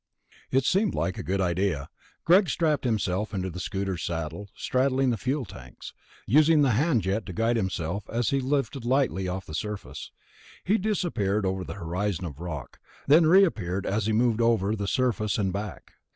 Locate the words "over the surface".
14.41-15.37